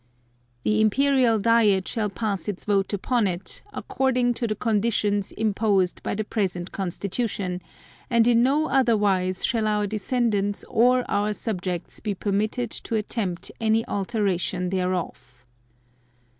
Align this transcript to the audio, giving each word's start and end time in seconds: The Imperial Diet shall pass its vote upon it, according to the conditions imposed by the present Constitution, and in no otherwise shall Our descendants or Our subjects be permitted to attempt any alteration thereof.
The 0.63 0.81
Imperial 0.81 1.37
Diet 1.37 1.87
shall 1.87 2.09
pass 2.09 2.47
its 2.47 2.65
vote 2.65 2.91
upon 2.91 3.27
it, 3.27 3.61
according 3.71 4.33
to 4.33 4.47
the 4.47 4.55
conditions 4.55 5.31
imposed 5.31 6.01
by 6.01 6.15
the 6.15 6.23
present 6.23 6.71
Constitution, 6.71 7.61
and 8.09 8.27
in 8.27 8.41
no 8.41 8.65
otherwise 8.67 9.45
shall 9.45 9.67
Our 9.67 9.85
descendants 9.85 10.65
or 10.67 11.05
Our 11.07 11.33
subjects 11.33 11.99
be 11.99 12.15
permitted 12.15 12.71
to 12.71 12.95
attempt 12.95 13.51
any 13.61 13.87
alteration 13.87 14.71
thereof. 14.71 15.45